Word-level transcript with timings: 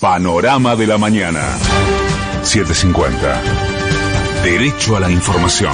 Panorama 0.00 0.76
de 0.76 0.86
la 0.86 0.98
mañana. 0.98 1.40
750. 2.42 3.42
Derecho 4.44 4.94
a 4.94 5.00
la 5.00 5.10
información. 5.10 5.72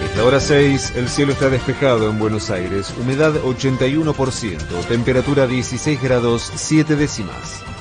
Es 0.00 0.16
la 0.16 0.24
hora 0.24 0.38
6, 0.38 0.92
el 0.94 1.08
cielo 1.08 1.32
está 1.32 1.50
despejado 1.50 2.08
en 2.08 2.20
Buenos 2.20 2.50
Aires, 2.50 2.94
humedad 2.96 3.34
81%, 3.34 4.86
temperatura 4.86 5.48
16 5.48 6.00
grados 6.00 6.52
7 6.54 6.94
décimas. 6.94 7.73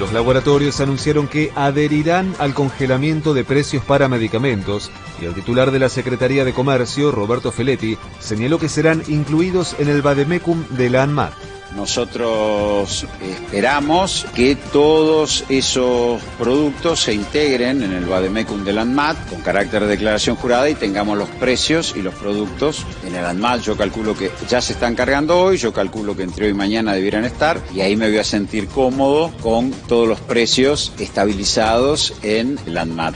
Los 0.00 0.14
laboratorios 0.14 0.80
anunciaron 0.80 1.28
que 1.28 1.52
adherirán 1.54 2.34
al 2.38 2.54
congelamiento 2.54 3.34
de 3.34 3.44
precios 3.44 3.84
para 3.84 4.08
medicamentos 4.08 4.90
y 5.20 5.26
el 5.26 5.34
titular 5.34 5.70
de 5.72 5.78
la 5.78 5.90
Secretaría 5.90 6.46
de 6.46 6.54
Comercio, 6.54 7.12
Roberto 7.12 7.52
Feletti, 7.52 7.98
señaló 8.18 8.58
que 8.58 8.70
serán 8.70 9.02
incluidos 9.08 9.76
en 9.78 9.90
el 9.90 10.00
Bademecum 10.00 10.64
de 10.70 10.88
la 10.88 11.02
ANMAT. 11.02 11.34
Nosotros 11.74 13.06
esperamos 13.22 14.26
que 14.34 14.56
todos 14.56 15.44
esos 15.48 16.20
productos 16.38 17.00
se 17.00 17.14
integren 17.14 17.82
en 17.82 17.92
el 17.92 18.06
Bademecum 18.06 18.64
del 18.64 18.78
ANMAT 18.78 19.30
con 19.30 19.40
carácter 19.40 19.82
de 19.82 19.88
declaración 19.88 20.36
jurada 20.36 20.68
y 20.68 20.74
tengamos 20.74 21.16
los 21.16 21.28
precios 21.28 21.94
y 21.96 22.02
los 22.02 22.14
productos 22.14 22.84
en 23.06 23.14
el 23.14 23.24
ANMAT. 23.24 23.62
Yo 23.62 23.76
calculo 23.76 24.16
que 24.16 24.32
ya 24.48 24.60
se 24.60 24.72
están 24.72 24.96
cargando 24.96 25.38
hoy, 25.38 25.58
yo 25.58 25.72
calculo 25.72 26.16
que 26.16 26.24
entre 26.24 26.46
hoy 26.46 26.50
y 26.50 26.54
mañana 26.54 26.92
debieran 26.92 27.24
estar 27.24 27.60
y 27.74 27.80
ahí 27.80 27.96
me 27.96 28.08
voy 28.08 28.18
a 28.18 28.24
sentir 28.24 28.66
cómodo 28.66 29.30
con 29.40 29.70
todos 29.70 30.08
los 30.08 30.20
precios 30.20 30.92
estabilizados 30.98 32.14
en 32.22 32.58
el 32.66 32.78
ANMAT. 32.78 33.14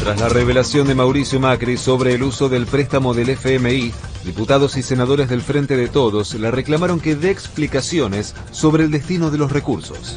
Tras 0.00 0.20
la 0.20 0.28
revelación 0.28 0.86
de 0.86 0.94
Mauricio 0.94 1.38
Macri 1.38 1.76
sobre 1.76 2.14
el 2.14 2.22
uso 2.22 2.48
del 2.48 2.66
préstamo 2.66 3.14
del 3.14 3.30
FMI, 3.30 3.92
diputados 4.24 4.76
y 4.76 4.82
senadores 4.82 5.28
del 5.28 5.42
Frente 5.42 5.76
de 5.76 5.88
Todos 5.88 6.34
le 6.34 6.50
reclamaron 6.50 7.00
que 7.00 7.16
dé 7.16 7.30
explicaciones 7.30 8.34
sobre 8.50 8.84
el 8.84 8.90
destino 8.90 9.30
de 9.30 9.38
los 9.38 9.52
recursos. 9.52 10.16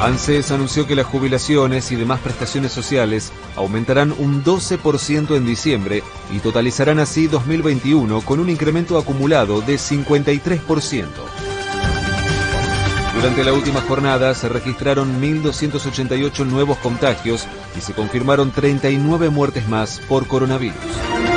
ANSES 0.00 0.50
anunció 0.50 0.86
que 0.86 0.96
las 0.96 1.06
jubilaciones 1.06 1.92
y 1.92 1.96
demás 1.96 2.20
prestaciones 2.20 2.72
sociales 2.72 3.32
aumentarán 3.54 4.14
un 4.18 4.42
12% 4.42 5.36
en 5.36 5.44
diciembre 5.44 6.02
y 6.34 6.38
totalizarán 6.38 6.98
así 7.00 7.26
2021 7.26 8.22
con 8.22 8.40
un 8.40 8.48
incremento 8.48 8.96
acumulado 8.96 9.60
de 9.60 9.74
53%. 9.74 11.06
Durante 13.14 13.44
la 13.44 13.52
última 13.52 13.82
jornada 13.82 14.34
se 14.34 14.48
registraron 14.48 15.20
1.288 15.20 16.46
nuevos 16.46 16.78
contagios 16.78 17.46
y 17.76 17.82
se 17.82 17.92
confirmaron 17.92 18.52
39 18.52 19.28
muertes 19.28 19.68
más 19.68 20.00
por 20.08 20.26
coronavirus. 20.26 21.29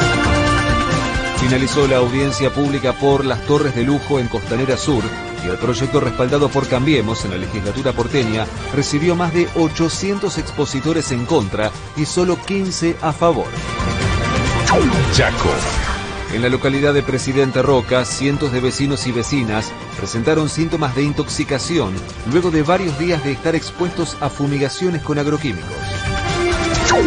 Finalizó 1.43 1.87
la 1.87 1.97
audiencia 1.97 2.53
pública 2.53 2.93
por 2.93 3.25
las 3.25 3.45
torres 3.45 3.75
de 3.75 3.83
lujo 3.83 4.17
en 4.17 4.29
Costanera 4.29 4.77
Sur 4.77 5.03
y 5.43 5.49
el 5.49 5.57
proyecto 5.57 5.99
respaldado 5.99 6.47
por 6.47 6.69
Cambiemos 6.69 7.25
en 7.25 7.31
la 7.31 7.37
legislatura 7.37 7.91
porteña 7.91 8.47
recibió 8.73 9.13
más 9.17 9.33
de 9.33 9.49
800 9.55 10.37
expositores 10.37 11.11
en 11.11 11.25
contra 11.25 11.69
y 11.97 12.05
solo 12.05 12.37
15 12.37 12.95
a 13.01 13.11
favor. 13.11 13.47
Chaco. 15.11 15.49
En 16.33 16.41
la 16.41 16.49
localidad 16.49 16.93
de 16.93 17.03
Presidente 17.03 17.61
Roca, 17.61 18.05
cientos 18.05 18.53
de 18.53 18.61
vecinos 18.61 19.05
y 19.05 19.11
vecinas 19.11 19.69
presentaron 19.97 20.47
síntomas 20.47 20.95
de 20.95 21.03
intoxicación 21.03 21.93
luego 22.31 22.51
de 22.51 22.63
varios 22.63 22.97
días 22.97 23.21
de 23.25 23.33
estar 23.33 23.53
expuestos 23.53 24.15
a 24.21 24.29
fumigaciones 24.29 25.03
con 25.03 25.19
agroquímicos. 25.19 25.75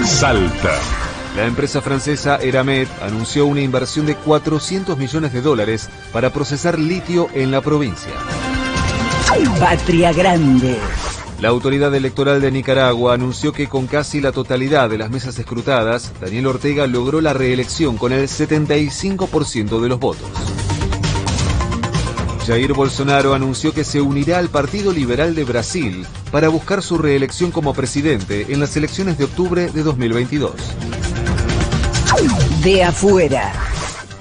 Salta. 0.05 1.06
La 1.37 1.45
empresa 1.45 1.83
francesa 1.83 2.37
Eramet 2.37 2.89
anunció 3.03 3.45
una 3.45 3.61
inversión 3.61 4.07
de 4.07 4.15
400 4.15 4.97
millones 4.97 5.35
de 5.35 5.43
dólares 5.43 5.91
para 6.11 6.33
procesar 6.33 6.79
litio 6.79 7.29
en 7.35 7.51
la 7.51 7.61
provincia. 7.61 8.13
Patria 9.61 10.15
Grande. 10.15 10.79
La 11.39 11.49
autoridad 11.49 11.95
electoral 11.95 12.41
de 12.41 12.51
Nicaragua 12.51 13.13
anunció 13.13 13.53
que 13.53 13.69
con 13.69 13.87
casi 13.87 14.23
la 14.23 14.33
totalidad 14.33 14.89
de 14.89 14.97
las 14.97 15.11
mesas 15.11 15.39
escrutadas, 15.39 16.15
Daniel 16.23 16.47
Ortega 16.47 16.87
logró 16.87 17.21
la 17.21 17.35
reelección 17.35 17.99
con 17.99 18.13
el 18.13 18.29
75% 18.29 19.79
de 19.79 19.89
los 19.91 20.01
votos. 20.01 20.31
Jair 22.47 22.73
Bolsonaro 22.73 23.35
anunció 23.35 23.75
que 23.75 23.85
se 23.85 24.01
unirá 24.01 24.39
al 24.39 24.49
Partido 24.49 24.91
Liberal 24.91 25.35
de 25.35 25.45
Brasil 25.45 26.07
para 26.33 26.49
buscar 26.49 26.81
su 26.81 26.97
reelección 26.97 27.51
como 27.51 27.75
presidente 27.75 28.47
en 28.49 28.61
las 28.61 28.75
elecciones 28.77 29.19
de 29.19 29.25
octubre 29.25 29.69
de 29.71 29.83
2022. 29.83 30.53
De 32.63 32.83
afuera. 32.83 33.53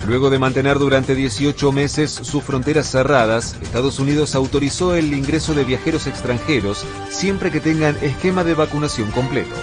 Luego 0.08 0.30
de 0.30 0.38
mantener 0.38 0.78
durante 0.78 1.16
18 1.16 1.72
meses 1.72 2.12
sus 2.12 2.44
fronteras 2.44 2.90
cerradas, 2.90 3.56
Estados 3.62 4.00
Unidos 4.00 4.36
autorizó 4.36 4.96
el 4.96 5.14
ingreso 5.14 5.54
de 5.54 5.64
viajeros 5.64 6.06
extranjeros 6.06 6.86
siempre 7.10 7.52
que 7.52 7.60
tengan 7.60 7.98
esquema 8.02 8.44
de 8.44 8.54
vacunación 8.54 9.10
completo. 9.12 9.56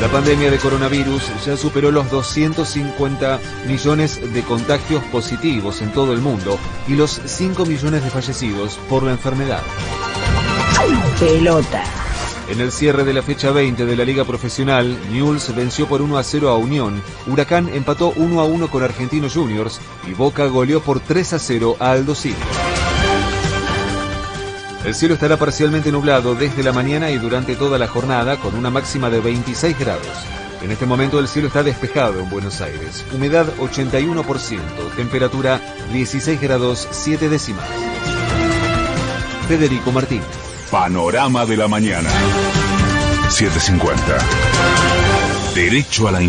La 0.00 0.08
pandemia 0.08 0.50
de 0.50 0.58
coronavirus 0.58 1.22
ya 1.44 1.56
superó 1.56 1.90
los 1.90 2.08
250 2.10 3.40
millones 3.66 4.32
de 4.32 4.42
contagios 4.42 5.02
positivos 5.04 5.82
en 5.82 5.92
todo 5.92 6.12
el 6.12 6.20
mundo 6.20 6.58
y 6.86 6.94
los 6.94 7.20
5 7.24 7.66
millones 7.66 8.04
de 8.04 8.10
fallecidos 8.10 8.78
por 8.88 9.02
la 9.02 9.10
enfermedad. 9.10 9.62
Pelota. 11.18 11.82
En 12.50 12.60
el 12.62 12.72
cierre 12.72 13.04
de 13.04 13.12
la 13.12 13.22
fecha 13.22 13.50
20 13.50 13.84
de 13.84 13.96
la 13.96 14.04
Liga 14.04 14.24
Profesional, 14.24 14.98
Newell's 15.10 15.54
venció 15.54 15.86
por 15.86 16.00
1 16.00 16.16
a 16.16 16.24
0 16.24 16.48
a 16.48 16.56
Unión, 16.56 17.02
Huracán 17.26 17.68
empató 17.68 18.14
1 18.16 18.40
a 18.40 18.44
1 18.44 18.68
con 18.68 18.82
Argentinos 18.82 19.34
Juniors 19.34 19.80
y 20.06 20.14
Boca 20.14 20.46
goleó 20.46 20.80
por 20.80 20.98
3 20.98 21.34
a 21.34 21.38
0 21.38 21.76
a 21.78 21.90
Aldo. 21.90 22.14
El 24.84 24.94
cielo 24.94 25.14
estará 25.14 25.36
parcialmente 25.36 25.92
nublado 25.92 26.34
desde 26.34 26.62
la 26.62 26.72
mañana 26.72 27.10
y 27.10 27.18
durante 27.18 27.54
toda 27.54 27.78
la 27.78 27.86
jornada 27.86 28.38
con 28.38 28.54
una 28.54 28.70
máxima 28.70 29.10
de 29.10 29.20
26 29.20 29.78
grados. 29.78 30.06
En 30.62 30.70
este 30.70 30.86
momento 30.86 31.18
el 31.18 31.28
cielo 31.28 31.48
está 31.48 31.62
despejado 31.62 32.18
en 32.20 32.30
Buenos 32.30 32.62
Aires. 32.62 33.04
Humedad 33.12 33.46
81%, 33.58 34.58
temperatura 34.96 35.60
16 35.92 36.40
grados 36.40 36.88
7 36.90 37.28
décimas. 37.28 37.68
Federico 39.46 39.92
Martínez. 39.92 40.47
Panorama 40.70 41.46
de 41.46 41.56
la 41.56 41.66
mañana. 41.66 42.10
750. 43.30 44.18
Derecho 45.54 46.08
a 46.08 46.12
la 46.12 46.22